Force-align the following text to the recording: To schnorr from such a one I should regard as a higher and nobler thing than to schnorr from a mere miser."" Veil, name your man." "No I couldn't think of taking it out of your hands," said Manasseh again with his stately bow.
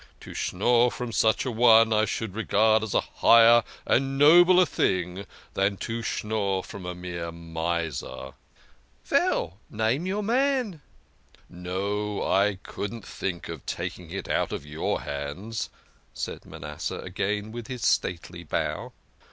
To 0.21 0.33
schnorr 0.33 0.89
from 0.89 1.11
such 1.11 1.45
a 1.45 1.51
one 1.51 1.93
I 1.93 2.05
should 2.05 2.33
regard 2.33 2.81
as 2.81 2.95
a 2.95 3.01
higher 3.01 3.63
and 3.85 4.17
nobler 4.17 4.65
thing 4.65 5.27
than 5.53 5.77
to 5.77 6.01
schnorr 6.01 6.63
from 6.63 6.87
a 6.87 6.95
mere 6.95 7.31
miser."" 7.31 8.33
Veil, 9.05 9.59
name 9.69 10.07
your 10.07 10.23
man." 10.23 10.81
"No 11.47 12.23
I 12.23 12.57
couldn't 12.63 13.05
think 13.05 13.47
of 13.47 13.63
taking 13.67 14.09
it 14.09 14.27
out 14.27 14.51
of 14.51 14.65
your 14.65 15.01
hands," 15.01 15.69
said 16.15 16.47
Manasseh 16.47 17.01
again 17.01 17.51
with 17.51 17.67
his 17.67 17.85
stately 17.85 18.43
bow. 18.43 18.93